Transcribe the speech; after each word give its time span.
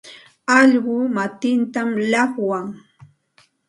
Allquu 0.57 0.95
matintam 1.15 1.89
llaqwan. 2.11 2.65